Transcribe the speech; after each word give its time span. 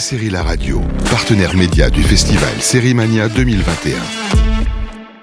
Série 0.00 0.30
La 0.30 0.42
Radio, 0.42 0.82
partenaire 1.08 1.54
média 1.54 1.88
du 1.88 2.02
festival 2.02 2.60
Série 2.60 2.94
Mania 2.94 3.28
2021. 3.28 3.94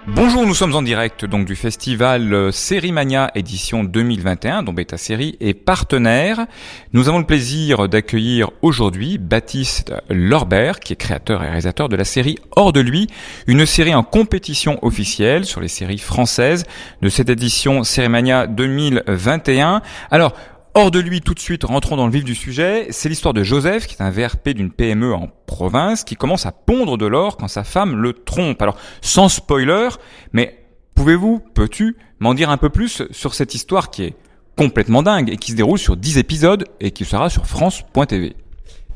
Bonjour, 0.07 0.45
nous 0.45 0.53
sommes 0.53 0.75
en 0.75 0.81
direct 0.81 1.25
donc 1.25 1.45
du 1.45 1.55
festival 1.55 2.33
euh, 2.33 2.51
Série 2.51 2.91
Mania 2.91 3.31
édition 3.35 3.83
2021 3.83 4.63
dont 4.63 4.73
Beta 4.73 4.97
Série 4.97 5.37
est 5.39 5.53
partenaire. 5.53 6.47
Nous 6.93 7.07
avons 7.07 7.19
le 7.19 7.25
plaisir 7.25 7.87
d'accueillir 7.87 8.49
aujourd'hui 8.61 9.17
Baptiste 9.17 9.93
Lorbert 10.09 10.79
qui 10.79 10.93
est 10.93 10.97
créateur 10.97 11.43
et 11.43 11.47
réalisateur 11.47 11.87
de 11.87 11.95
la 11.95 12.03
série 12.03 12.37
Hors 12.55 12.73
de 12.73 12.79
lui, 12.79 13.07
une 13.47 13.65
série 13.65 13.93
en 13.93 14.03
compétition 14.03 14.79
officielle 14.83 15.45
sur 15.45 15.61
les 15.61 15.67
séries 15.67 15.97
françaises 15.97 16.65
de 17.01 17.09
cette 17.09 17.29
édition 17.29 17.83
Série 17.83 18.09
Mania 18.09 18.47
2021. 18.47 19.81
Alors, 20.11 20.33
Hors 20.73 20.89
de 20.89 20.99
lui, 20.99 21.19
tout 21.19 21.33
de 21.33 21.39
suite, 21.39 21.65
rentrons 21.65 21.97
dans 21.97 22.05
le 22.05 22.13
vif 22.13 22.23
du 22.23 22.33
sujet. 22.33 22.87
C'est 22.91 23.09
l'histoire 23.09 23.33
de 23.33 23.43
Joseph, 23.43 23.87
qui 23.87 23.95
est 23.95 24.01
un 24.01 24.09
VRP 24.09 24.49
d'une 24.49 24.71
PME 24.71 25.13
en 25.13 25.27
province, 25.45 26.05
qui 26.05 26.15
commence 26.15 26.45
à 26.45 26.53
pondre 26.53 26.97
de 26.97 27.05
l'or 27.05 27.35
quand 27.35 27.49
sa 27.49 27.65
femme 27.65 27.97
le 27.97 28.13
trompe. 28.13 28.61
Alors, 28.61 28.77
sans 29.01 29.27
spoiler, 29.27 29.89
mais 30.31 30.63
pouvez-vous, 30.95 31.41
peux-tu, 31.53 31.97
m'en 32.19 32.33
dire 32.33 32.49
un 32.49 32.55
peu 32.55 32.69
plus 32.69 33.03
sur 33.11 33.33
cette 33.33 33.53
histoire 33.53 33.91
qui 33.91 34.03
est 34.03 34.15
complètement 34.55 35.03
dingue 35.03 35.29
et 35.29 35.35
qui 35.35 35.51
se 35.51 35.57
déroule 35.57 35.77
sur 35.77 35.97
10 35.97 36.17
épisodes 36.17 36.65
et 36.79 36.91
qui 36.91 37.03
sera 37.03 37.29
sur 37.29 37.47
France.tv 37.47 38.37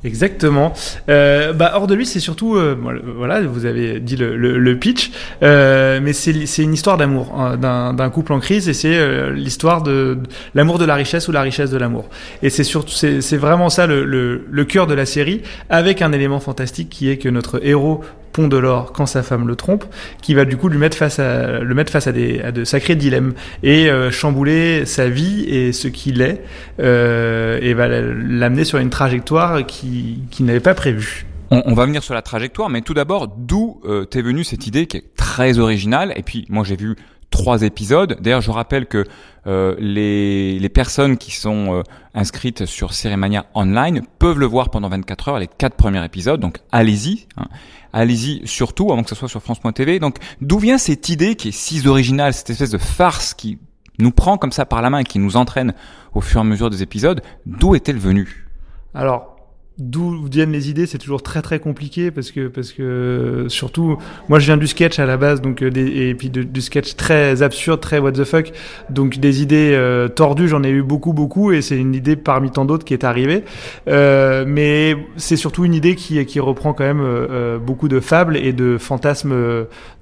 Exactement. 0.03 0.73
Euh, 1.09 1.51
bah, 1.53 1.71
hors 1.75 1.87
de 1.87 1.95
lui, 1.95 2.05
c'est 2.05 2.19
surtout, 2.19 2.55
euh, 2.55 2.77
voilà, 3.17 3.41
vous 3.41 3.65
avez 3.65 3.99
dit 3.99 4.15
le, 4.15 4.35
le, 4.37 4.59
le 4.59 4.77
pitch, 4.77 5.11
euh, 5.41 5.99
mais 6.01 6.13
c'est 6.13 6.61
une 6.61 6.73
histoire 6.73 6.97
d'amour 6.97 7.33
hein, 7.35 7.57
d'un 7.57 8.09
couple 8.11 8.33
en 8.33 8.39
crise 8.39 8.69
et 8.69 8.73
c'est 8.73 8.95
euh, 8.97 9.31
l'histoire 9.31 9.81
de, 9.81 10.19
l'amour 10.53 10.77
de 10.77 10.85
la 10.85 10.93
richesse 10.93 11.27
ou 11.27 11.31
la 11.31 11.41
richesse 11.41 11.71
de 11.71 11.77
l'amour. 11.77 12.05
Et 12.43 12.51
c'est 12.51 12.63
surtout, 12.63 12.91
c'est 12.91 13.37
vraiment 13.37 13.69
ça 13.69 13.87
le, 13.87 14.05
le, 14.05 14.45
le 14.49 14.65
cœur 14.65 14.85
de 14.85 14.93
la 14.93 15.07
série, 15.07 15.41
avec 15.69 16.03
un 16.03 16.11
élément 16.11 16.39
fantastique 16.39 16.89
qui 16.89 17.09
est 17.09 17.17
que 17.17 17.29
notre 17.29 17.65
héros 17.65 18.01
pont 18.35 18.49
de 18.49 18.57
l'or 18.57 18.91
quand 18.91 19.05
sa 19.05 19.23
femme 19.23 19.47
le 19.47 19.55
trompe, 19.55 19.85
qui 20.21 20.33
va 20.33 20.43
du 20.43 20.57
coup 20.57 20.67
lui 20.67 20.77
mettre 20.77 20.97
face 20.97 21.19
à 21.19 21.59
le 21.59 21.73
mettre 21.73 21.89
face 21.89 22.07
à 22.07 22.11
des 22.11 22.51
de 22.51 22.65
sacrés 22.65 22.95
dilemmes 22.95 23.33
et 23.63 23.89
euh, 23.89 24.11
chambouler 24.11 24.85
sa 24.85 25.07
vie 25.07 25.45
et 25.47 25.71
ce 25.71 25.87
qu'il 25.87 26.21
est 26.21 26.43
euh, 26.81 27.57
et 27.61 27.73
va 27.73 27.87
l'amener 27.87 28.65
sur 28.65 28.79
une 28.79 28.89
trajectoire 28.89 29.65
qui 29.65 30.19
qui 30.31 30.43
n'avait 30.43 30.59
pas 30.59 30.73
prévu. 30.73 31.25
On, 31.49 31.61
on, 31.67 31.73
va 31.75 31.85
venir 31.85 32.03
sur 32.03 32.13
la 32.13 32.21
trajectoire, 32.21 32.69
mais 32.69 32.81
tout 32.81 32.93
d'abord, 32.95 33.27
d'où 33.27 33.79
euh, 33.85 34.03
t'es 34.03 34.21
venue 34.21 34.43
cette 34.43 34.67
idée 34.67 34.87
qui 34.87 34.97
est 34.97 35.15
très 35.15 35.59
originale? 35.59 36.11
Et 36.15 36.23
puis, 36.23 36.45
moi, 36.49 36.63
j'ai 36.65 36.75
vu 36.75 36.95
trois 37.35 37.63
épisodes. 37.63 38.17
D'ailleurs, 38.21 38.41
je 38.41 38.49
rappelle 38.49 38.85
que 38.85 39.03
euh, 39.45 39.75
les, 39.77 40.57
les, 40.57 40.69
personnes 40.69 41.17
qui 41.17 41.31
sont 41.31 41.75
euh, 41.75 41.83
inscrites 42.13 42.65
sur 42.65 42.93
Cérémania 42.93 43.45
Online 43.53 44.01
peuvent 44.19 44.39
le 44.39 44.45
voir 44.45 44.69
pendant 44.69 44.87
24 44.87 45.29
heures, 45.29 45.39
les 45.39 45.47
quatre 45.47 45.75
premiers 45.75 46.03
épisodes. 46.03 46.39
Donc, 46.39 46.59
allez-y. 46.71 47.27
Hein. 47.37 47.45
Allez-y 47.91 48.41
surtout, 48.47 48.91
avant 48.91 49.03
que 49.03 49.09
ce 49.09 49.15
soit 49.15 49.27
sur 49.27 49.41
France.tv. 49.41 49.99
Donc, 49.99 50.17
d'où 50.41 50.59
vient 50.59 50.77
cette 50.77 51.09
idée 51.09 51.35
qui 51.35 51.49
est 51.49 51.51
si 51.51 51.85
originale, 51.87 52.33
cette 52.33 52.49
espèce 52.49 52.71
de 52.71 52.77
farce 52.77 53.33
qui 53.33 53.59
nous 53.99 54.11
prend 54.11 54.37
comme 54.37 54.51
ça 54.51 54.65
par 54.65 54.81
la 54.81 54.89
main 54.89 54.99
et 54.99 55.03
qui 55.03 55.19
nous 55.19 55.35
entraîne 55.35 55.73
au 56.13 56.21
fur 56.21 56.39
et 56.39 56.41
à 56.41 56.45
mesure 56.45 56.69
des 56.69 56.81
épisodes? 56.81 57.21
D'où 57.45 57.75
est-elle 57.75 57.97
venue? 57.97 58.47
Alors, 58.93 59.34
D'où 59.77 60.23
viennent 60.31 60.53
les 60.53 60.69
idées, 60.69 60.85
c'est 60.85 60.99
toujours 60.99 61.21
très 61.21 61.41
très 61.41 61.59
compliqué 61.59 62.09
parce 62.09 62.31
que 62.31 62.47
parce 62.47 62.71
que 62.71 63.47
surtout 63.49 63.97
moi 64.29 64.39
je 64.39 64.45
viens 64.45 64.55
du 64.55 64.67
sketch 64.67 64.99
à 64.99 65.05
la 65.05 65.17
base 65.17 65.41
donc 65.41 65.61
euh, 65.61 65.69
des, 65.69 66.07
et 66.07 66.15
puis 66.15 66.29
du 66.29 66.61
sketch 66.61 66.95
très 66.95 67.43
absurde, 67.43 67.81
très 67.81 67.99
what 67.99 68.13
the 68.13 68.23
fuck. 68.23 68.53
Donc 68.89 69.17
des 69.17 69.41
idées 69.41 69.73
euh, 69.73 70.07
tordues, 70.07 70.47
j'en 70.47 70.63
ai 70.63 70.69
eu 70.69 70.81
beaucoup 70.81 71.11
beaucoup 71.11 71.51
et 71.51 71.61
c'est 71.61 71.75
une 71.75 71.93
idée 71.93 72.15
parmi 72.15 72.51
tant 72.51 72.63
d'autres 72.63 72.85
qui 72.85 72.93
est 72.93 73.03
arrivée. 73.03 73.43
Euh, 73.89 74.45
mais 74.47 74.95
c'est 75.17 75.35
surtout 75.35 75.65
une 75.65 75.73
idée 75.73 75.95
qui 75.95 76.25
qui 76.25 76.39
reprend 76.39 76.71
quand 76.71 76.85
même 76.85 77.03
euh, 77.03 77.57
beaucoup 77.57 77.89
de 77.89 77.99
fables 77.99 78.37
et 78.37 78.53
de 78.53 78.77
fantasmes 78.77 79.35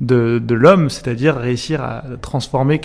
de 0.01 0.37
de 0.37 0.53
l'homme, 0.53 0.91
c'est-à-dire 0.91 1.35
réussir 1.35 1.81
à 1.81 2.03
transformer 2.21 2.79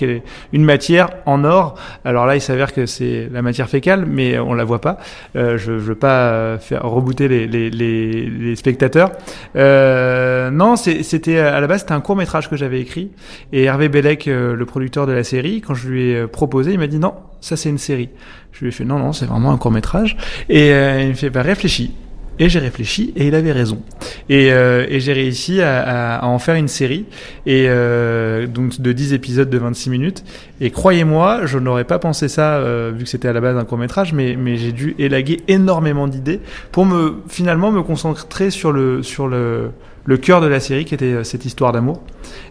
une 0.55 0.65
matière 0.65 1.11
en 1.27 1.45
or. 1.45 1.75
Alors 2.07 2.25
là, 2.25 2.35
il 2.35 2.41
s'avère 2.41 2.73
que 2.73 2.87
c'est 2.87 3.29
la 3.31 3.43
matière 3.43 3.69
fécale, 3.69 4.07
mais 4.07 4.39
on 4.39 4.55
la 4.55 4.65
voit 4.65 4.81
pas. 4.81 4.97
je 5.35 5.59
je 5.59 5.73
veux 5.73 5.95
pas 5.95 6.57
faire 6.59 6.78
rebooter 6.83 7.29
les, 7.29 7.47
les, 7.47 7.71
les, 7.71 8.29
les 8.29 8.57
spectateurs. 8.57 9.13
Euh, 9.57 10.51
non, 10.51 10.77
c'était 10.77 11.39
à 11.39 11.61
la 11.61 11.67
base 11.67 11.81
c'était 11.81 11.93
un 11.93 12.01
court 12.01 12.17
métrage 12.17 12.49
que 12.49 12.57
j'avais 12.57 12.81
écrit 12.81 13.11
et 13.53 13.65
Hervé 13.65 13.89
Bellec, 13.89 14.29
euh, 14.29 14.55
le 14.55 14.67
producteur 14.67 15.07
de 15.07 15.13
la 15.13 15.25
série, 15.25 15.61
quand 15.61 15.75
je 15.75 15.89
lui 15.89 16.11
ai 16.11 16.27
proposé, 16.27 16.73
il 16.73 16.79
m'a 16.79 16.87
dit 16.87 16.99
non, 16.99 17.15
ça 17.41 17.57
c'est 17.57 17.69
une 17.69 17.79
série. 17.79 18.11
Je 18.53 18.61
lui 18.61 18.69
ai 18.69 18.73
fait 18.73 18.85
non 18.85 18.99
non, 18.99 19.13
c'est 19.13 19.27
vraiment 19.27 19.53
un 19.53 19.59
court 19.59 19.71
métrage 19.71 20.17
et 20.49 20.73
euh, 20.73 21.03
il 21.03 21.09
me 21.09 21.15
fait 21.15 21.31
bah 21.31 21.43
réfléchis. 21.43 21.95
Et 22.39 22.49
j'ai 22.49 22.59
réfléchi 22.59 23.13
et 23.17 23.27
il 23.27 23.35
avait 23.35 23.53
raison. 23.53 23.83
Et, 24.29 24.53
euh, 24.53 24.87
j'ai 24.99 25.13
réussi 25.13 25.61
à, 25.61 26.21
en 26.23 26.39
faire 26.39 26.55
une 26.55 26.69
série 26.69 27.07
et 27.47 27.67
euh, 27.69 28.47
donc 28.47 28.81
de 28.81 28.93
10 28.93 29.13
épisodes 29.13 29.51
de 29.51 29.59
26 29.59 29.91
minutes. 29.91 30.25
Et 30.61 30.71
croyez-moi, 30.71 31.47
je 31.47 31.59
n'aurais 31.59 31.85
pas 31.85 31.99
pensé 31.99 32.29
ça 32.29 32.57
euh, 32.57 32.93
vu 32.95 33.05
que 33.05 33.11
c'était 33.11 33.29
à 33.29 33.33
la 33.33 33.41
base 33.41 33.57
un 33.57 33.65
court 33.65 33.79
métrage, 33.79 34.13
mais, 34.13 34.37
mais 34.37 34.57
j'ai 34.57 34.73
dû 34.73 34.95
élaguer 34.99 35.41
énormément 35.49 36.07
d'idées 36.07 36.41
pour 36.73 36.87
me 36.87 37.23
finalement 37.29 37.73
me 37.73 37.83
concentrer 37.83 38.51
sur 38.51 38.73
le 38.73 39.03
sur 39.03 39.27
le 39.27 39.71
le 40.09 40.17
cœur 40.17 40.41
de 40.41 40.47
la 40.47 40.59
série 40.59 40.87
qui 40.87 40.95
était 40.95 41.13
euh, 41.13 41.23
cette 41.23 41.45
histoire 41.45 41.71
d'amour. 41.71 42.03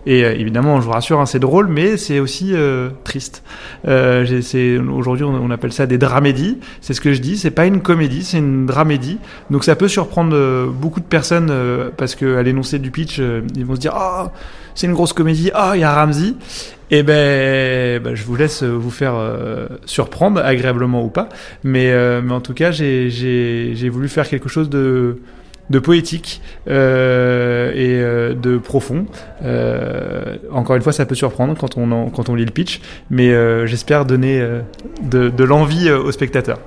Et 0.06 0.23
euh, 0.23 0.34
évidemment, 0.34 0.79
je 0.79 0.85
vous 0.85 0.91
rassure, 0.91 1.19
hein, 1.19 1.25
c'est 1.25 1.40
drôle, 1.40 1.68
mais 1.68 1.97
c'est 1.97 2.19
aussi 2.19 2.51
euh, 2.53 2.90
triste. 3.03 3.41
Euh, 3.88 4.25
Aujourd'hui, 4.95 5.25
on, 5.25 5.50
appelle 5.50 5.73
ça 5.73 5.88
des 5.88 5.97
dramédies. 5.97 6.59
C'est 6.81 6.94
ce 6.94 7.01
que 7.01 7.13
je 7.13 7.19
dis. 7.19 7.35
C'est 7.35 7.50
pas 7.50 7.66
une 7.66 7.81
comédie, 7.81 8.23
c'est 8.23 8.38
une 8.38 8.68
dramédie. 8.68 9.18
Donc 9.50 9.63
ça 9.63 9.75
peut 9.75 9.88
surprendre 9.88 10.68
beaucoup 10.68 11.00
de 11.00 11.06
personnes 11.06 11.51
parce 11.97 12.13
qu'à 12.13 12.44
l'énoncé 12.44 12.78
du 12.78 12.91
pitch, 12.91 13.19
ils 13.56 13.66
vont 13.66 13.75
se 13.75 13.79
dire 13.79 13.94
ah 13.95 14.25
oh, 14.28 14.31
c'est 14.75 14.85
une 14.85 14.94
grosse 14.94 15.13
comédie. 15.13 15.50
Ah 15.53 15.69
oh, 15.72 15.74
il 15.74 15.79
y 15.79 15.84
a 15.84 15.94
Ramsey. 15.94 16.35
Et 16.89 17.00
eh 17.00 17.03
ben, 17.03 18.01
ben, 18.01 18.16
je 18.16 18.24
vous 18.24 18.35
laisse 18.35 18.63
vous 18.63 18.91
faire 18.91 19.16
surprendre, 19.85 20.41
agréablement 20.44 21.03
ou 21.03 21.09
pas. 21.09 21.29
Mais, 21.63 21.91
mais 22.22 22.34
en 22.34 22.41
tout 22.41 22.53
cas, 22.53 22.72
j'ai 22.72 23.89
voulu 23.91 24.09
faire 24.09 24.28
quelque 24.28 24.50
chose 24.50 24.69
de 24.69 25.19
de 25.70 25.80
poétique 25.80 26.42
euh, 26.68 27.72
et 27.72 28.02
euh, 28.02 28.34
de 28.34 28.58
profond. 28.58 29.06
Euh, 29.44 30.38
encore 30.52 30.76
une 30.76 30.82
fois, 30.82 30.94
ça 30.94 31.06
peut 31.06 31.16
surprendre 31.16 31.56
quand 31.58 31.78
on, 31.78 32.10
quand 32.10 32.30
on 32.30 32.36
lit 32.36 32.46
le 32.46 32.52
pitch, 32.52 32.82
mais 33.10 33.30
euh, 33.30 33.66
j'espère 33.66 34.06
donner 34.06 34.46
de, 35.04 35.30
de 35.30 35.44
l'envie 35.44 35.92
aux 35.92 36.12
spectateurs. 36.12 36.60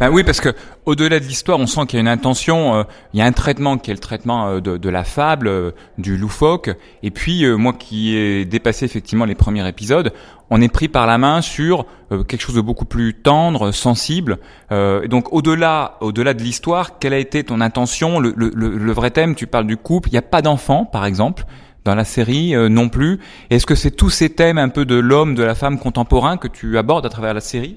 Ben 0.00 0.10
oui, 0.10 0.24
parce 0.24 0.40
que 0.40 0.48
au-delà 0.86 1.20
de 1.20 1.24
l'histoire, 1.24 1.60
on 1.60 1.66
sent 1.66 1.82
qu'il 1.86 1.98
y 1.98 1.98
a 1.98 2.00
une 2.00 2.08
intention, 2.08 2.86
il 3.12 3.20
y 3.20 3.22
a 3.22 3.26
un 3.26 3.32
traitement 3.32 3.76
qui 3.76 3.90
est 3.90 3.94
le 3.94 4.00
traitement 4.00 4.58
de, 4.58 4.78
de, 4.78 4.88
la 4.88 5.04
fable, 5.04 5.74
du 5.98 6.16
loufoque. 6.16 6.70
Et 7.02 7.10
puis 7.10 7.46
moi 7.46 7.74
qui 7.74 8.16
ai 8.16 8.46
dépassé 8.46 8.86
effectivement 8.86 9.26
les 9.26 9.34
premiers 9.34 9.68
épisodes, 9.68 10.12
on 10.50 10.60
est 10.60 10.68
pris 10.68 10.88
par 10.88 11.06
la 11.06 11.16
main 11.16 11.40
sur 11.40 11.86
euh, 12.10 12.24
quelque 12.24 12.40
chose 12.40 12.56
de 12.56 12.60
beaucoup 12.60 12.84
plus 12.84 13.14
tendre, 13.14 13.70
sensible. 13.70 14.38
Euh, 14.72 15.06
donc 15.06 15.32
au-delà, 15.32 15.96
au-delà 16.00 16.34
de 16.34 16.42
l'histoire, 16.42 16.98
quelle 16.98 17.12
a 17.12 17.18
été 17.18 17.44
ton 17.44 17.60
intention? 17.60 18.18
Le, 18.18 18.34
le, 18.36 18.50
le, 18.50 18.92
vrai 18.92 19.12
thème, 19.12 19.36
tu 19.36 19.46
parles 19.46 19.66
du 19.66 19.76
couple. 19.76 20.08
Il 20.08 20.12
n'y 20.12 20.18
a 20.18 20.22
pas 20.22 20.42
d'enfant, 20.42 20.84
par 20.84 21.06
exemple, 21.06 21.44
dans 21.84 21.94
la 21.94 22.04
série 22.04 22.54
euh, 22.54 22.68
non 22.68 22.88
plus. 22.88 23.20
Est-ce 23.48 23.64
que 23.64 23.76
c'est 23.76 23.92
tous 23.92 24.10
ces 24.10 24.30
thèmes 24.30 24.58
un 24.58 24.68
peu 24.68 24.84
de 24.84 24.96
l'homme, 24.96 25.36
de 25.36 25.44
la 25.44 25.54
femme 25.54 25.78
contemporain 25.78 26.36
que 26.36 26.48
tu 26.48 26.76
abordes 26.76 27.06
à 27.06 27.10
travers 27.10 27.32
la 27.32 27.40
série? 27.40 27.76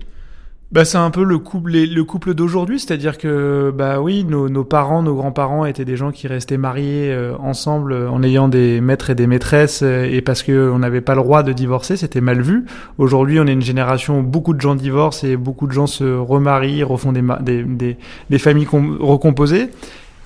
Bah, 0.71 0.85
c'est 0.85 0.97
un 0.97 1.11
peu 1.11 1.23
le 1.23 1.37
couple, 1.37 1.71
le 1.71 2.03
couple 2.03 2.33
d'aujourd'hui, 2.33 2.79
c'est-à-dire 2.79 3.19
que 3.19 3.71
bah 3.75 4.01
oui, 4.01 4.23
nos, 4.23 4.49
nos 4.49 4.63
parents, 4.63 5.03
nos 5.03 5.13
grands-parents 5.13 5.65
étaient 5.65 5.85
des 5.85 5.97
gens 5.97 6.11
qui 6.11 6.27
restaient 6.27 6.57
mariés 6.57 7.11
euh, 7.11 7.35
ensemble 7.37 7.93
euh, 7.93 8.09
en 8.09 8.23
ayant 8.23 8.47
des 8.47 8.81
maîtres 8.81 9.11
et 9.11 9.15
des 9.15 9.27
maîtresses 9.27 9.81
euh, 9.83 10.05
et 10.11 10.21
parce 10.21 10.41
que 10.41 10.71
on 10.71 10.79
n'avait 10.79 11.01
pas 11.01 11.13
le 11.13 11.21
droit 11.21 11.43
de 11.43 11.53
divorcer, 11.53 11.95
c'était 11.95 12.21
mal 12.21 12.41
vu. 12.41 12.65
Aujourd'hui, 12.97 13.39
on 13.39 13.45
est 13.45 13.53
une 13.53 13.61
génération 13.61 14.21
où 14.21 14.23
beaucoup 14.23 14.55
de 14.55 14.61
gens 14.61 14.73
divorcent 14.73 15.27
et 15.27 15.37
beaucoup 15.37 15.67
de 15.67 15.73
gens 15.73 15.85
se 15.85 16.05
remarient, 16.05 16.81
refont 16.81 17.11
des, 17.11 17.21
des, 17.41 17.63
des, 17.63 17.97
des 18.31 18.39
familles 18.39 18.67
recomposées. 18.67 19.69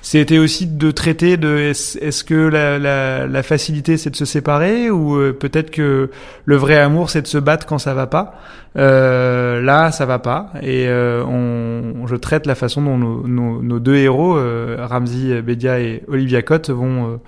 C'était 0.10 0.38
aussi 0.38 0.68
de 0.68 0.90
traiter 0.90 1.36
de 1.36 1.58
est-ce 1.58 2.24
que 2.24 2.34
la, 2.34 2.80
la, 2.80 3.28
la 3.28 3.44
facilité 3.44 3.98
c'est 3.98 4.10
de 4.10 4.16
se 4.16 4.24
séparer 4.24 4.90
ou 4.90 5.18
euh, 5.18 5.34
peut-être 5.34 5.70
que 5.70 6.12
le 6.46 6.56
vrai 6.56 6.78
amour 6.78 7.10
c'est 7.10 7.22
de 7.22 7.28
se 7.28 7.38
battre 7.38 7.66
quand 7.66 7.78
ça 7.78 7.94
va 7.94 8.08
pas. 8.08 8.36
Euh, 8.78 9.60
là 9.60 9.92
ça 9.92 10.06
va 10.06 10.18
pas 10.20 10.54
et 10.62 10.88
euh, 10.88 11.26
on, 11.26 12.08
je 12.08 12.16
traite 12.16 12.46
la 12.46 12.56
façon 12.56 12.82
dont 12.84 12.98
nos, 12.98 13.28
nos, 13.28 13.62
nos 13.62 13.80
deux 13.80 13.98
héros 13.98 14.38
euh, 14.38 14.78
Ramsey 14.80 15.42
Bedia 15.42 15.82
et 15.82 16.04
Olivia 16.08 16.42
Cotte 16.42 16.70
vont 16.70 17.20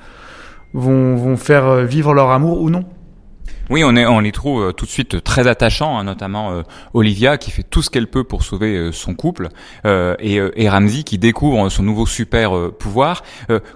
vont 0.73 1.17
vont 1.17 1.35
faire 1.35 1.83
vivre 1.83 2.13
leur 2.13 2.31
amour 2.31 2.61
ou 2.61 2.69
non. 2.69 2.85
Oui, 3.69 3.83
on, 3.83 3.95
est, 3.95 4.21
les 4.21 4.31
trouve 4.31 4.63
euh, 4.63 4.71
tout 4.71 4.85
de 4.85 4.89
suite 4.89 5.23
très 5.23 5.47
attachants, 5.47 5.99
hein, 5.99 6.03
notamment 6.03 6.51
euh, 6.51 6.61
Olivia 6.95 7.37
qui 7.37 7.51
fait 7.51 7.61
tout 7.61 7.83
ce 7.83 7.91
qu'elle 7.91 8.07
peut 8.07 8.23
pour 8.23 8.43
sauver 8.43 8.75
euh, 8.75 8.91
son 8.91 9.13
couple 9.13 9.49
et, 9.85 10.39
et 10.55 10.69
Ramsey 10.69 11.03
qui 11.03 11.17
découvre 11.17 11.69
son 11.69 11.83
nouveau 11.83 12.05
super 12.05 12.71
pouvoir. 12.71 13.23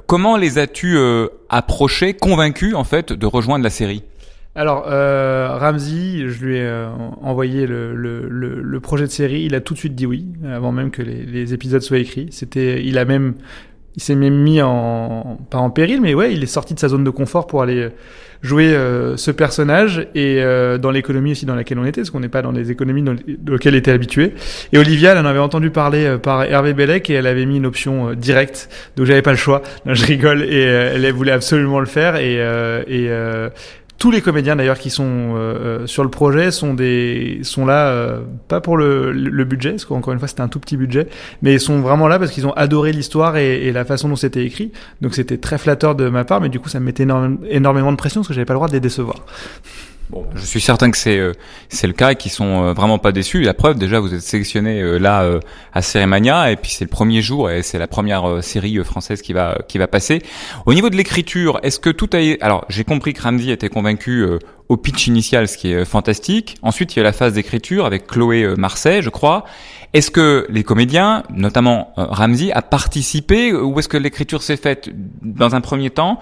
comment 0.07 0.37
les 0.37 0.57
as-tu 0.57 0.97
approchés, 1.49 2.13
convaincus 2.13 2.75
en 2.75 2.83
fait 2.83 3.13
de 3.13 3.25
rejoindre 3.25 3.63
la 3.63 3.69
série? 3.69 4.03
Alors, 4.55 4.85
euh, 4.87 5.57
Ramsey, 5.57 6.27
je 6.27 6.45
lui 6.45 6.57
ai 6.57 6.85
envoyé 7.21 7.65
le, 7.67 8.79
projet 8.81 9.05
de 9.05 9.11
série. 9.11 9.43
Il 9.43 9.55
a 9.55 9.61
tout 9.61 9.73
de 9.73 9.79
suite 9.79 9.95
dit 9.95 10.05
oui, 10.05 10.25
avant 10.45 10.71
même 10.71 10.91
que 10.91 11.01
les, 11.01 11.25
les 11.25 11.53
épisodes 11.53 11.81
soient 11.81 11.99
écrits. 11.99 12.27
C'était, 12.31 12.83
il 12.83 12.97
a 12.97 13.05
même 13.05 13.35
il 13.95 14.01
s'est 14.01 14.15
même 14.15 14.35
mis 14.35 14.61
en 14.61 15.37
pas 15.49 15.59
en 15.59 15.69
péril, 15.69 16.01
mais 16.01 16.13
ouais, 16.13 16.33
il 16.33 16.43
est 16.43 16.47
sorti 16.47 16.73
de 16.73 16.79
sa 16.79 16.87
zone 16.87 17.03
de 17.03 17.09
confort 17.09 17.47
pour 17.47 17.61
aller 17.61 17.89
jouer 18.43 18.73
euh, 18.73 19.15
ce 19.15 19.31
personnage 19.31 20.05
et 20.13 20.41
euh, 20.41 20.77
dans 20.77 20.91
l'économie 20.91 21.31
aussi 21.31 21.45
dans 21.45 21.55
laquelle 21.55 21.79
on 21.79 21.85
était, 21.85 22.01
parce 22.01 22.11
qu'on 22.11 22.19
n'est 22.19 22.29
pas 22.29 22.41
dans 22.41 22.51
des 22.51 22.71
économies 22.71 23.01
dans, 23.01 23.15
lesquelles 23.47 23.73
il 23.73 23.77
était 23.77 23.91
habitué. 23.91 24.33
Et 24.73 24.77
Olivia, 24.77 25.13
elle 25.13 25.17
en 25.17 25.25
avait 25.25 25.39
entendu 25.39 25.71
parler 25.71 26.05
euh, 26.05 26.17
par 26.17 26.43
Hervé 26.43 26.73
Bellec 26.73 27.09
et 27.09 27.13
elle 27.13 27.27
avait 27.27 27.45
mis 27.45 27.57
une 27.57 27.65
option 27.65 28.13
directe, 28.13 28.69
donc 28.97 29.05
j'avais 29.07 29.21
pas 29.21 29.31
le 29.31 29.37
choix. 29.37 29.63
je 29.85 30.05
rigole 30.05 30.43
et 30.43 30.61
elle 30.61 31.09
voulait 31.13 31.31
absolument 31.31 31.79
le 31.79 31.85
faire 31.85 32.17
et, 32.17 32.35
et 32.87 33.09
tous 34.03 34.11
les 34.11 34.21
comédiens 34.21 34.57
d'ailleurs 34.57 34.79
qui 34.79 34.89
sont 34.89 35.05
euh, 35.07 35.37
euh, 35.37 35.87
sur 35.87 36.03
le 36.03 36.09
projet 36.09 36.51
sont 36.51 36.73
des 36.73 37.39
sont 37.43 37.65
là 37.65 37.87
euh, 37.87 38.19
pas 38.49 38.59
pour 38.59 38.75
le, 38.75 39.13
le 39.13 39.45
budget 39.45 39.69
parce 39.69 39.85
qu'encore 39.85 40.11
une 40.11 40.19
fois 40.19 40.27
c'était 40.27 40.41
un 40.41 40.49
tout 40.49 40.59
petit 40.59 40.75
budget 40.75 41.07
mais 41.41 41.53
ils 41.53 41.59
sont 41.61 41.79
vraiment 41.79 42.09
là 42.09 42.19
parce 42.19 42.31
qu'ils 42.31 42.45
ont 42.45 42.51
adoré 42.51 42.91
l'histoire 42.91 43.37
et, 43.37 43.65
et, 43.65 43.71
la 43.71 43.85
façon 43.85 44.09
dont 44.09 44.17
c'était 44.17 44.43
écrit. 44.43 44.73
Donc 44.99 45.15
c'était 45.15 45.37
très 45.37 45.57
flatteur 45.57 45.95
de 45.95 46.09
ma 46.09 46.25
part 46.25 46.41
mais 46.41 46.49
du 46.49 46.59
coup 46.59 46.67
ça 46.67 46.81
me 46.81 46.85
mettait 46.85 47.07
énormément 47.49 47.93
de 47.93 47.97
pression 47.97 48.19
parce 48.19 48.27
que 48.27 48.33
j'avais 48.33 48.43
pas 48.43 48.51
le 48.51 48.57
droit 48.57 48.67
de 48.67 48.73
les 48.73 48.81
décevoir 48.81 49.23
Je 50.35 50.45
suis 50.45 50.61
certain 50.61 50.91
que 50.91 50.97
c'est 50.97 51.17
euh, 51.17 51.33
c'est 51.69 51.87
le 51.87 51.93
cas 51.93 52.11
et 52.11 52.15
qu'ils 52.15 52.31
sont 52.31 52.63
euh, 52.63 52.73
vraiment 52.73 52.97
pas 52.97 53.11
déçus. 53.11 53.41
La 53.41 53.53
preuve, 53.53 53.77
déjà, 53.77 53.99
vous 53.99 54.13
êtes 54.13 54.21
sélectionné 54.21 54.81
euh, 54.81 54.97
là 54.97 55.39
à 55.73 55.81
Cérémania 55.81 56.51
et 56.51 56.55
puis 56.55 56.71
c'est 56.71 56.85
le 56.85 56.89
premier 56.89 57.21
jour 57.21 57.49
et 57.49 57.63
c'est 57.63 57.79
la 57.79 57.87
première 57.87 58.43
série 58.43 58.83
française 58.83 59.21
qui 59.21 59.33
va 59.33 59.57
qui 59.67 59.77
va 59.77 59.87
passer. 59.87 60.21
Au 60.65 60.73
niveau 60.73 60.89
de 60.89 60.95
l'écriture, 60.95 61.59
est-ce 61.63 61.79
que 61.79 61.89
tout 61.89 62.09
a 62.13 62.17
alors 62.41 62.65
j'ai 62.69 62.83
compris 62.83 63.13
que 63.13 63.21
Ramsey 63.21 63.49
était 63.49 63.69
convaincu 63.69 64.25
au 64.69 64.77
pitch 64.77 65.07
initial, 65.07 65.47
ce 65.47 65.57
qui 65.57 65.71
est 65.71 65.85
fantastique. 65.85 66.57
Ensuite, 66.61 66.95
il 66.95 66.99
y 66.99 67.01
a 67.01 67.03
la 67.03 67.13
phase 67.13 67.33
d'écriture 67.33 67.85
avec 67.85 68.07
Chloé 68.07 68.55
Marseille, 68.57 69.01
je 69.01 69.09
crois. 69.09 69.45
Est-ce 69.93 70.09
que 70.09 70.47
les 70.49 70.63
comédiens, 70.63 71.23
notamment 71.29 71.93
Ramsey, 71.97 72.51
a 72.51 72.61
participé 72.61 73.53
ou 73.53 73.77
est-ce 73.77 73.89
que 73.89 73.97
l'écriture 73.97 74.41
s'est 74.41 74.57
faite 74.57 74.89
dans 75.21 75.53
un 75.53 75.61
premier 75.61 75.89
temps, 75.89 76.19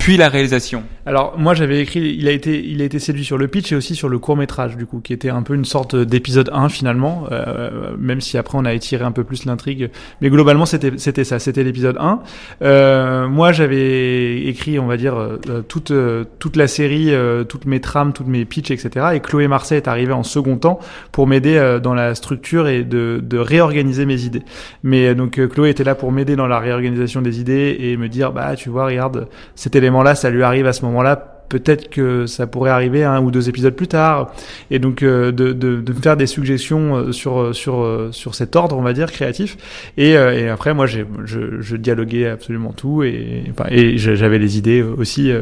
puis 0.00 0.16
la 0.16 0.30
réalisation. 0.30 0.82
Alors 1.04 1.38
moi 1.38 1.52
j'avais 1.52 1.80
écrit, 1.80 2.16
il 2.18 2.26
a 2.26 2.30
été, 2.30 2.66
il 2.66 2.80
a 2.80 2.84
été 2.86 2.98
séduit 2.98 3.24
sur 3.24 3.36
le 3.36 3.48
pitch 3.48 3.70
et 3.70 3.76
aussi 3.76 3.94
sur 3.94 4.08
le 4.08 4.18
court 4.18 4.34
métrage 4.34 4.76
du 4.78 4.86
coup, 4.86 5.00
qui 5.00 5.12
était 5.12 5.28
un 5.28 5.42
peu 5.42 5.54
une 5.54 5.66
sorte 5.66 5.94
d'épisode 5.94 6.50
1 6.54 6.70
finalement, 6.70 7.24
euh, 7.30 7.94
même 7.98 8.22
si 8.22 8.38
après 8.38 8.56
on 8.56 8.64
a 8.64 8.72
étiré 8.72 9.04
un 9.04 9.12
peu 9.12 9.24
plus 9.24 9.44
l'intrigue, 9.44 9.90
mais 10.22 10.30
globalement 10.30 10.64
c'était 10.64 10.92
c'était 10.96 11.24
ça, 11.24 11.38
c'était 11.38 11.64
l'épisode 11.64 11.98
1. 12.00 12.20
Euh, 12.62 13.28
moi 13.28 13.52
j'avais 13.52 14.46
écrit, 14.46 14.78
on 14.78 14.86
va 14.86 14.96
dire 14.96 15.16
euh, 15.16 15.62
toute 15.68 15.92
toute 16.38 16.56
la 16.56 16.66
série, 16.66 17.12
toutes 17.46 17.66
mes 17.66 17.80
trames, 17.80 18.14
toutes 18.14 18.28
mes 18.28 18.46
pitchs, 18.46 18.70
etc. 18.70 19.08
Et 19.14 19.20
Chloé 19.20 19.48
Marseille 19.48 19.76
est 19.78 19.88
arrivée 19.88 20.14
en 20.14 20.22
second 20.22 20.56
temps 20.56 20.78
pour 21.12 21.26
m'aider 21.26 21.78
dans 21.82 21.94
la 21.94 22.14
structure 22.14 22.68
et 22.68 22.84
de, 22.84 23.22
de 23.22 23.36
réorganiser 23.36 24.06
mes 24.06 24.24
idées. 24.24 24.42
Mais 24.82 25.14
donc 25.14 25.46
Chloé 25.48 25.68
était 25.68 25.84
là 25.84 25.94
pour 25.94 26.10
m'aider 26.10 26.36
dans 26.36 26.46
la 26.46 26.58
réorganisation 26.58 27.20
des 27.20 27.38
idées 27.38 27.76
et 27.80 27.98
me 27.98 28.08
dire 28.08 28.32
bah 28.32 28.56
tu 28.56 28.70
vois 28.70 28.86
regarde 28.86 29.28
c'était 29.54 29.89
là 30.02 30.14
ça 30.14 30.30
lui 30.30 30.42
arrive 30.42 30.66
à 30.66 30.72
ce 30.72 30.84
moment-là, 30.84 31.30
peut-être 31.50 31.90
que 31.90 32.24
ça 32.24 32.46
pourrait 32.46 32.70
arriver 32.70 33.04
un 33.04 33.20
ou 33.20 33.30
deux 33.30 33.50
épisodes 33.50 33.74
plus 33.74 33.88
tard. 33.88 34.32
Et 34.70 34.78
donc 34.78 35.02
euh, 35.02 35.32
de, 35.32 35.52
me 35.92 36.00
faire 36.00 36.16
des 36.16 36.26
suggestions 36.26 36.96
euh, 36.96 37.12
sur 37.12 37.38
euh, 37.38 37.52
sur 37.52 38.08
sur 38.12 38.34
cet 38.34 38.56
ordre, 38.56 38.78
on 38.78 38.82
va 38.82 38.94
dire 38.94 39.12
créatif. 39.12 39.58
Et, 39.98 40.16
après, 40.16 40.72
moi, 40.72 40.86
je, 40.86 41.00
je 41.26 41.76
dialoguais 41.76 42.28
absolument 42.28 42.72
tout 42.72 43.02
et, 43.02 43.52
et 43.68 43.98
j'avais 43.98 44.38
les 44.38 44.56
idées 44.56 44.82
aussi. 44.82 45.32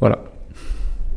voilà. 0.00 0.29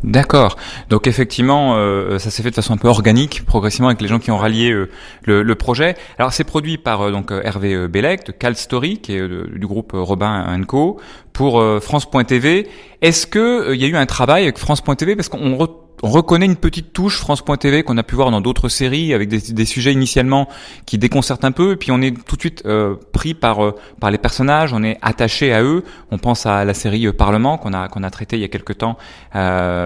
D'accord. 0.03 0.57
Donc 0.89 1.07
effectivement, 1.07 1.75
euh, 1.77 2.19
ça 2.19 2.29
s'est 2.29 2.43
fait 2.43 2.49
de 2.49 2.55
façon 2.55 2.73
un 2.73 2.77
peu 2.77 2.89
organique, 2.89 3.45
progressivement 3.45 3.87
avec 3.87 4.01
les 4.01 4.09
gens 4.09 4.19
qui 4.19 4.31
ont 4.31 4.37
rallié 4.37 4.71
euh, 4.71 4.89
le, 5.23 5.43
le, 5.43 5.55
projet. 5.55 5.95
Alors 6.19 6.33
c'est 6.33 6.43
produit 6.43 6.77
par 6.77 7.01
euh, 7.01 7.11
donc 7.11 7.31
Hervé 7.31 7.87
Bellec 7.87 8.25
de 8.25 8.31
Cal 8.33 8.55
Story, 8.57 8.97
qui 8.97 9.15
est 9.15 9.27
du 9.27 9.65
groupe 9.65 9.91
Robin 9.93 10.61
Co. 10.67 10.99
pour 11.31 11.63
France.tv. 11.81 12.67
Est-ce 13.01 13.27
que 13.27 13.73
il 13.73 13.81
y 13.81 13.85
a 13.85 13.87
eu 13.87 13.95
un 13.95 14.05
travail 14.05 14.43
avec 14.43 14.57
France.tv 14.57 15.15
parce 15.15 15.29
qu'on 15.29 15.55
on 16.03 16.09
reconnaît 16.09 16.45
une 16.45 16.57
petite 16.57 16.91
touche 16.91 17.17
France.tv 17.17 17.83
qu'on 17.83 17.97
a 17.97 18.03
pu 18.03 18.15
voir 18.15 18.29
dans 18.29 18.41
d'autres 18.41 18.67
séries 18.67 19.13
avec 19.13 19.29
des, 19.29 19.65
sujets 19.65 19.93
initialement 19.93 20.49
qui 20.85 20.97
déconcertent 20.97 21.45
un 21.45 21.53
peu 21.53 21.71
et 21.71 21.75
puis 21.77 21.91
on 21.91 22.01
est 22.01 22.13
tout 22.25 22.35
de 22.35 22.41
suite 22.41 22.63
euh, 22.65 22.95
pris 23.13 23.33
par 23.33 23.63
euh, 23.63 23.71
par 24.01 24.11
les 24.11 24.17
personnages, 24.17 24.73
on 24.73 24.83
est 24.83 24.97
attaché 25.01 25.53
à 25.53 25.63
eux. 25.63 25.85
On 26.11 26.17
pense 26.17 26.45
à 26.45 26.65
la 26.65 26.73
série 26.73 27.07
euh, 27.07 27.13
Parlement 27.13 27.57
qu'on 27.57 27.71
a 27.71 27.87
qu'on 27.87 28.03
a 28.03 28.09
traité 28.09 28.35
il 28.35 28.41
y 28.41 28.43
a 28.43 28.49
quelque 28.49 28.73
temps 28.73 28.97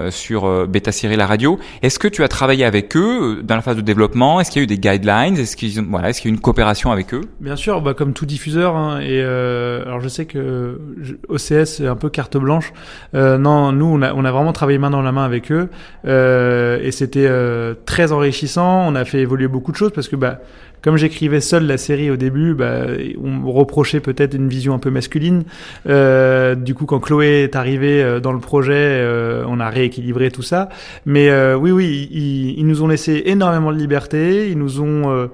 sur 0.09 0.67
Beta 0.67 0.91
Série 0.91 1.15
la 1.15 1.27
radio. 1.27 1.59
Est-ce 1.83 1.99
que 1.99 2.07
tu 2.07 2.23
as 2.23 2.27
travaillé 2.27 2.65
avec 2.65 2.97
eux 2.97 3.43
dans 3.43 3.55
la 3.55 3.61
phase 3.61 3.75
de 3.75 3.81
développement? 3.81 4.39
Est-ce 4.39 4.49
qu'il 4.49 4.61
y 4.61 4.63
a 4.63 4.65
eu 4.65 4.67
des 4.67 4.79
guidelines? 4.79 5.37
Est-ce 5.37 5.55
qu'ils 5.55 5.81
voilà 5.81 6.09
est-ce 6.09 6.21
qu'il 6.21 6.31
y 6.31 6.31
a 6.31 6.33
eu 6.33 6.35
une 6.35 6.41
coopération 6.41 6.91
avec 6.91 7.13
eux? 7.13 7.21
Bien 7.39 7.55
sûr, 7.55 7.81
bah, 7.81 7.93
comme 7.93 8.13
tout 8.13 8.25
diffuseur. 8.25 8.75
Hein, 8.75 9.01
et 9.01 9.21
alors 9.21 9.99
je 9.99 10.07
sais 10.07 10.25
que 10.25 10.81
OCS 11.29 11.65
c'est 11.65 11.87
un 11.87 11.95
peu 11.95 12.09
carte 12.09 12.37
blanche. 12.37 12.73
non, 13.13 13.71
nous 13.71 13.85
on 13.85 14.01
a 14.01 14.13
on 14.15 14.25
a 14.25 14.31
vraiment 14.31 14.53
travaillé 14.53 14.79
main 14.79 14.89
dans 14.89 15.03
la 15.03 15.11
main 15.11 15.23
avec 15.23 15.51
eux. 15.51 15.69
Euh, 16.07 16.79
et 16.81 16.91
c'était 16.91 17.27
euh, 17.27 17.73
très 17.85 18.11
enrichissant. 18.11 18.87
On 18.87 18.95
a 18.95 19.05
fait 19.05 19.19
évoluer 19.19 19.47
beaucoup 19.47 19.71
de 19.71 19.77
choses 19.77 19.91
parce 19.93 20.07
que 20.07 20.15
bah, 20.15 20.39
comme 20.81 20.95
j'écrivais 20.95 21.41
seul 21.41 21.65
la 21.65 21.77
série 21.77 22.11
au 22.11 22.17
début, 22.17 22.53
bah, 22.53 22.83
on 23.21 23.29
me 23.29 23.49
reprochait 23.49 23.99
peut-être 23.99 24.35
une 24.35 24.47
vision 24.47 24.73
un 24.73 24.79
peu 24.79 24.89
masculine. 24.89 25.43
Euh, 25.89 26.55
du 26.55 26.75
coup, 26.75 26.85
quand 26.85 26.99
Chloé 26.99 27.43
est 27.43 27.55
arrivée 27.55 28.01
euh, 28.03 28.19
dans 28.19 28.31
le 28.31 28.39
projet, 28.39 28.73
euh, 28.75 29.43
on 29.47 29.59
a 29.59 29.69
rééquilibré 29.69 30.29
tout 30.29 30.43
ça. 30.43 30.69
Mais 31.05 31.29
oui, 31.55 31.71
oui, 31.71 32.07
ils, 32.11 32.59
ils, 32.59 32.67
nous 32.67 32.83
ont 32.83 32.87
laissé 32.87 33.23
énormément 33.25 33.71
de 33.71 33.77
liberté. 33.77 34.49
Ils 34.49 34.57
nous 34.57 34.81
ont 34.81 35.29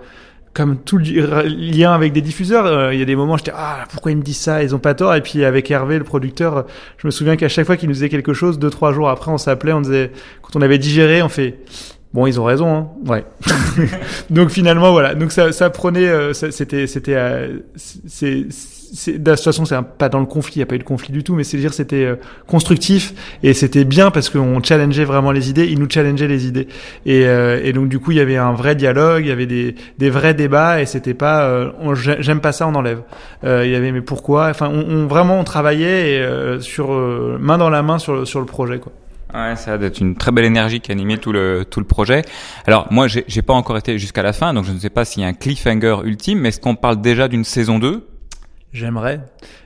comme 0.53 0.77
tout 0.77 0.99
lien 0.99 1.93
avec 1.93 2.13
des 2.13 2.21
diffuseurs, 2.21 2.65
euh, 2.65 2.93
il 2.93 2.99
y 2.99 3.01
a 3.01 3.05
des 3.05 3.15
moments 3.15 3.37
j'étais 3.37 3.53
ah 3.55 3.85
pourquoi 3.89 4.11
ils 4.11 4.17
me 4.17 4.21
disent 4.21 4.37
ça, 4.37 4.63
ils 4.63 4.75
ont 4.75 4.79
pas 4.79 4.93
tort. 4.93 5.15
Et 5.15 5.21
puis 5.21 5.43
avec 5.43 5.69
Hervé, 5.71 5.97
le 5.97 6.03
producteur, 6.03 6.65
je 6.97 7.07
me 7.07 7.11
souviens 7.11 7.35
qu'à 7.35 7.49
chaque 7.49 7.65
fois 7.65 7.75
qu'il 7.75 7.89
nous 7.89 7.93
disait 7.93 8.09
quelque 8.09 8.33
chose, 8.33 8.59
deux 8.59 8.69
trois 8.69 8.93
jours 8.93 9.09
après, 9.09 9.31
on 9.31 9.37
s'appelait, 9.37 9.73
on 9.73 9.81
disait 9.81 10.11
quand 10.41 10.55
on 10.55 10.61
avait 10.61 10.77
digéré, 10.77 11.23
on 11.23 11.29
fait 11.29 11.59
bon 12.13 12.27
ils 12.27 12.39
ont 12.39 12.43
raison, 12.43 12.75
hein. 12.75 12.87
ouais. 13.07 13.25
Donc 14.29 14.49
finalement 14.49 14.91
voilà, 14.91 15.15
donc 15.15 15.31
ça 15.31 15.51
ça 15.51 15.71
prenait, 15.71 16.07
euh, 16.07 16.33
c'était 16.33 16.85
c'était 16.85 17.15
euh, 17.15 17.59
c'est 17.75 18.45
de 18.93 19.17
toute 19.17 19.39
façon, 19.43 19.65
c'est 19.65 19.75
pas 19.97 20.07
dans 20.09 20.19
le 20.19 20.27
conflit, 20.27 20.55
il 20.55 20.59
n'y 20.59 20.63
a 20.63 20.65
pas 20.67 20.75
eu 20.75 20.79
de 20.79 20.83
conflit 20.83 21.11
du 21.11 21.23
tout, 21.23 21.33
mais 21.33 21.43
c'est 21.43 21.57
dire 21.57 21.73
c'était 21.73 22.05
euh, 22.05 22.15
constructif 22.47 23.13
et 23.41 23.53
c'était 23.53 23.85
bien 23.85 24.11
parce 24.11 24.29
qu'on 24.29 24.61
challengeait 24.61 25.03
vraiment 25.03 25.31
les 25.31 25.49
idées, 25.49 25.65
ils 25.65 25.79
nous 25.79 25.89
challengeaient 25.89 26.27
les 26.27 26.45
idées. 26.45 26.67
Et, 27.05 27.25
euh, 27.25 27.59
et, 27.63 27.73
donc 27.73 27.89
du 27.89 27.99
coup, 27.99 28.11
il 28.11 28.17
y 28.17 28.21
avait 28.21 28.37
un 28.37 28.53
vrai 28.53 28.75
dialogue, 28.75 29.25
il 29.25 29.29
y 29.29 29.31
avait 29.31 29.47
des, 29.47 29.75
des 29.97 30.09
vrais 30.11 30.35
débats 30.35 30.79
et 30.79 30.85
c'était 30.85 31.15
pas 31.15 31.45
euh, 31.45 31.71
j'aime 31.95 32.39
pas 32.39 32.51
ça, 32.51 32.67
on 32.67 32.75
enlève. 32.75 33.01
il 33.43 33.69
y 33.69 33.75
avait 33.75 33.91
mais 33.91 34.01
pourquoi? 34.01 34.49
Enfin, 34.49 34.69
on, 34.69 35.07
vraiment 35.07 35.39
on 35.39 35.43
travaillait 35.43 36.23
sur 36.59 36.91
main 36.91 37.57
dans 37.57 37.69
la 37.69 37.81
main 37.81 37.97
sur 37.97 38.27
sur 38.27 38.39
le 38.39 38.45
projet 38.45 38.79
quoi. 38.79 38.91
Ouais, 39.33 39.55
ça 39.55 39.73
a 39.73 39.77
d'être 39.79 39.99
une 39.99 40.15
très 40.15 40.31
belle 40.31 40.45
énergie 40.45 40.79
qui 40.79 40.91
animait 40.91 41.17
tout 41.17 41.31
le 41.31 41.65
tout 41.67 41.79
le 41.79 41.87
projet. 41.87 42.21
Alors 42.67 42.87
moi, 42.91 43.07
j'ai 43.07 43.41
pas 43.41 43.53
encore 43.53 43.77
été 43.77 43.97
jusqu'à 43.97 44.21
la 44.21 44.33
fin, 44.33 44.53
donc 44.53 44.65
je 44.65 44.71
ne 44.71 44.77
sais 44.77 44.91
pas 44.91 45.05
s'il 45.05 45.23
y 45.23 45.25
a 45.25 45.29
un 45.29 45.33
cliffhanger 45.33 45.97
ultime, 46.03 46.39
mais 46.39 46.49
est-ce 46.49 46.59
qu'on 46.59 46.75
parle 46.75 47.01
déjà 47.01 47.27
d'une 47.27 47.43
saison 47.43 47.79
2 47.79 48.12
J'aimerais. 48.73 49.19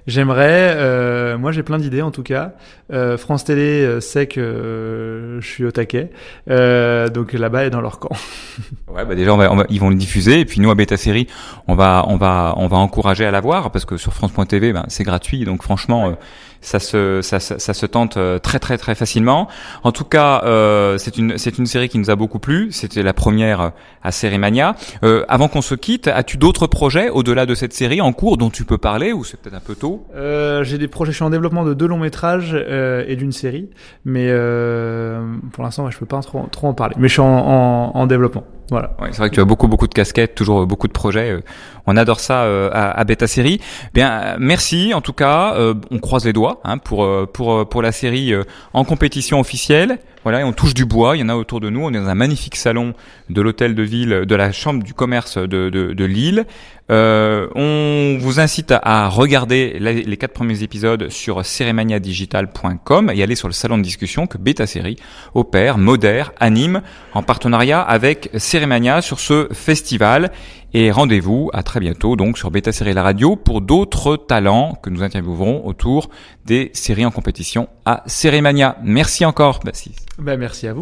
J'aimerais. 0.06 0.74
Euh, 0.76 1.38
moi, 1.38 1.54
j'ai 1.54 1.64
plein 1.64 1.78
d'idées 1.78 2.02
en 2.02 2.12
tout 2.12 2.24
cas. 2.24 2.52
Euh, 2.92 3.18
France 3.18 3.46
Télé 3.46 3.86
euh, 3.86 4.02
sait 4.02 4.28
que 4.28 4.42
euh, 4.42 5.42
je 5.42 5.48
suis 5.48 5.64
au 5.64 5.72
taquet, 5.72 6.12
euh, 6.50 7.08
donc 7.08 7.32
là-bas 7.32 7.66
est 7.66 7.70
dans 7.70 7.80
leur 7.80 8.00
camp. 8.00 8.16
ouais, 8.90 9.06
bah 9.06 9.16
déjà, 9.16 9.34
on 9.34 9.38
va, 9.38 9.66
ils 9.70 9.80
vont 9.80 9.90
le 9.90 9.96
diffuser, 9.96 10.42
et 10.42 10.46
puis 10.46 10.60
nous 10.60 10.70
à 10.72 10.76
Beta 10.76 10.98
Série, 10.98 11.28
on 11.70 11.76
va, 11.76 12.04
on 12.10 12.18
va, 12.18 12.54
on 12.58 12.68
va 12.68 12.78
encourager 12.78 13.26
à 13.26 13.32
la 13.32 13.40
voir 13.40 13.72
parce 13.72 13.86
que 13.86 13.96
sur 13.96 14.14
France.tv, 14.14 14.74
ben, 14.74 14.84
c'est 14.90 15.06
gratuit, 15.06 15.46
donc 15.46 15.64
franchement. 15.64 16.18
Euh, 16.64 16.68
ça 16.68 16.80
se 16.80 17.22
ça, 17.22 17.40
ça, 17.40 17.74
se 17.74 17.86
tente 17.86 18.18
euh, 18.18 18.40
très 18.40 18.60
très 18.60 18.78
très 18.78 18.96
facilement. 18.96 19.48
En 19.84 19.92
tout 19.92 20.04
cas, 20.04 20.42
euh, 20.44 20.98
c'est 20.98 21.18
une 21.18 21.38
c'est 21.38 21.58
une 21.58 21.66
série 21.66 21.90
qui 21.90 21.98
nous 21.98 22.10
a 22.10 22.16
beaucoup 22.16 22.40
plu. 22.40 22.72
C'était 22.72 23.04
la 23.04 23.14
première 23.14 23.72
à 24.04 24.12
Série 24.12 24.38
Mania. 24.38 24.76
Euh, 25.04 25.24
avant 25.28 25.48
qu'on 25.48 25.62
se 25.62 25.76
quitte, 25.76 26.08
as-tu 26.08 26.38
d'autres 26.38 26.68
projets 26.68 27.10
au-delà 27.10 27.46
de 27.46 27.56
cette 27.56 27.74
série 27.74 28.02
en 28.02 28.14
cours 28.14 28.38
dont 28.38 28.50
tu 28.50 28.66
peux 28.66 28.78
parler 28.78 29.14
ou 29.14 29.24
c'est 29.24 29.40
peut-être 29.40 29.56
un 29.56 29.60
peu 29.62 29.76
tôt? 29.76 30.06
Euh, 30.16 30.64
J'ai 30.64 30.78
des 30.78 30.88
projets. 30.88 31.12
Je 31.12 31.18
suis 31.18 31.26
en 31.26 31.30
développement 31.30 31.64
de 31.64 31.74
deux 31.74 31.88
longs 31.88 32.00
métrages 32.00 32.52
euh, 32.54 33.04
et 33.08 33.16
d'une 33.16 33.32
série, 33.32 33.70
mais 34.06 34.28
euh, 34.30 35.22
pour 35.54 35.64
l'instant, 35.64 35.90
je 35.90 35.98
peux 35.98 36.06
pas 36.06 36.20
trop, 36.22 36.46
trop 36.52 36.68
en 36.68 36.74
parler. 36.74 36.96
Mais 36.98 37.08
je 37.08 37.14
suis 37.14 37.22
en, 37.22 37.26
en, 37.26 37.92
en 37.96 38.08
développement. 38.08 38.44
Voilà. 38.70 38.92
Ouais, 39.00 39.10
c'est 39.12 39.20
vrai 39.20 39.30
que 39.30 39.36
tu 39.36 39.42
as 39.42 39.46
beaucoup 39.46 39.68
beaucoup 39.68 39.88
de 39.88 39.94
casquettes, 39.94 40.36
toujours 40.36 40.66
beaucoup 40.66 40.88
de 40.88 40.94
projets. 40.94 41.32
Euh, 41.32 41.42
on 41.86 41.96
adore 41.96 42.20
ça 42.20 42.44
euh, 42.44 42.70
à, 42.74 43.00
à, 43.00 43.04
Beta 43.06 43.28
Série. 43.28 43.62
Bien, 43.94 44.36
merci 44.40 44.94
en 44.94 45.02
tout 45.02 45.14
cas. 45.14 45.56
Euh, 45.56 45.74
on 45.90 46.00
croise 46.00 46.26
les 46.26 46.34
doigts 46.34 46.60
hein, 46.66 46.78
pour 46.78 47.08
pour 47.32 47.68
pour 47.70 47.82
la 47.82 47.92
série 47.92 48.34
en 48.74 48.84
compétition 48.84 49.40
officielle. 49.40 50.00
Voilà, 50.30 50.46
on 50.46 50.52
touche 50.52 50.74
du 50.74 50.84
bois. 50.84 51.16
Il 51.16 51.22
y 51.22 51.24
en 51.24 51.30
a 51.30 51.36
autour 51.36 51.62
de 51.62 51.70
nous. 51.70 51.80
On 51.86 51.90
est 51.90 51.98
dans 51.98 52.10
un 52.10 52.14
magnifique 52.14 52.58
salon 52.58 52.94
de 53.30 53.42
l'hôtel 53.42 53.76
de 53.76 53.84
ville, 53.84 54.26
de 54.26 54.36
la 54.36 54.52
chambre 54.52 54.84
du 54.84 54.94
commerce 54.94 55.38
de 55.38 56.04
Lille. 56.04 56.46
Euh, 56.90 57.48
on 57.56 58.18
vous 58.20 58.40
incite 58.40 58.74
à, 58.74 59.08
regarder 59.10 59.78
les 59.80 60.18
quatre 60.18 60.34
premiers 60.34 60.64
épisodes 60.64 61.10
sur 61.10 61.46
cerimaniadigital.com 61.46 63.12
et 63.14 63.24
aller 63.24 63.36
sur 63.36 63.48
le 63.48 63.54
salon 63.54 63.78
de 63.78 63.84
discussion 63.84 64.28
que 64.28 64.38
Beta 64.38 64.68
Série 64.68 64.98
opère, 65.34 65.78
modère, 65.78 66.32
anime 66.40 66.82
en 67.14 67.24
partenariat 67.24 67.82
avec 67.82 68.30
Cerimania 68.38 69.02
sur 69.02 69.20
ce 69.20 69.48
festival. 69.54 70.32
Et 70.74 70.92
rendez-vous 70.92 71.50
à 71.54 71.64
très 71.64 71.80
bientôt 71.80 72.16
donc 72.16 72.38
sur 72.38 72.52
Beta 72.52 72.72
Série 72.72 72.94
La 72.94 73.04
Radio 73.04 73.36
pour 73.36 73.62
d'autres 73.62 74.18
talents 74.18 74.78
que 74.82 74.90
nous 74.90 75.02
interviewerons 75.02 75.66
autour 75.66 76.10
des 76.46 76.72
séries 76.74 77.06
en 77.06 77.12
compétition 77.12 77.70
à 77.86 78.04
Cérémania. 78.06 78.78
Merci 78.84 79.26
encore, 79.26 79.60
Bassis. 79.64 79.96
Ben, 80.20 80.38
merci 80.38 80.68
à 80.68 80.74
vous. 80.74 80.82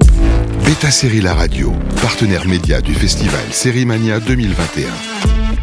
Beta 0.65 0.89
Série 0.89 1.21
La 1.21 1.33
Radio, 1.33 1.71
partenaire 2.01 2.47
média 2.47 2.81
du 2.81 2.93
festival 2.93 3.43
Sérimania 3.51 4.19
2021. 4.19 5.54